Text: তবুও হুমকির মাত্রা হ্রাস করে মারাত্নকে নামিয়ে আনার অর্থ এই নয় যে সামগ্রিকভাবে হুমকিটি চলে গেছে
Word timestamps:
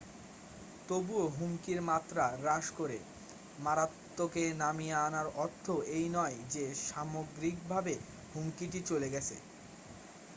তবুও 0.87 1.25
হুমকির 1.35 1.79
মাত্রা 1.89 2.25
হ্রাস 2.35 2.65
করে 2.77 2.97
মারাত্নকে 3.57 4.43
নামিয়ে 4.55 4.95
আনার 5.07 5.27
অর্থ 5.37 5.65
এই 5.91 6.05
নয় 6.09 6.37
যে 6.53 6.63
সামগ্রিকভাবে 6.87 7.93
হুমকিটি 8.33 8.79
চলে 8.89 9.07
গেছে 9.09 9.35